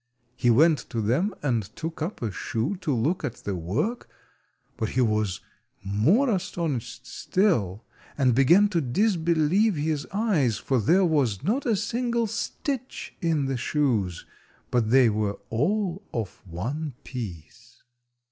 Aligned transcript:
He 0.35 0.49
went 0.49 0.79
to 0.89 0.99
them 0.99 1.35
and 1.43 1.61
took 1.75 2.01
up 2.01 2.23
a 2.23 2.31
shoe 2.31 2.75
to 2.77 2.91
look 2.91 3.23
at 3.23 3.35
the 3.43 3.53
work, 3.55 4.09
but 4.75 4.89
he 4.89 5.01
was 5.01 5.41
more 5.83 6.27
astonished 6.31 7.05
still, 7.05 7.85
and 8.17 8.33
began 8.33 8.67
to 8.69 8.81
disbelieve 8.81 9.75
his 9.75 10.07
eyes, 10.11 10.57
for 10.57 10.79
there 10.79 11.05
was 11.05 11.43
not 11.43 11.67
a 11.67 11.75
single 11.75 12.25
stitch 12.25 13.13
in 13.21 13.45
the 13.45 13.57
shoes, 13.57 14.25
but 14.71 14.89
they 14.89 15.07
were 15.07 15.37
all 15.51 16.01
of 16.11 16.41
one 16.49 16.95
piece. 17.03 17.83